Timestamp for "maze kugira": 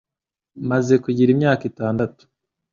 0.69-1.29